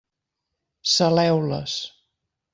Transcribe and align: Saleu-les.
Saleu-les. 0.93 1.73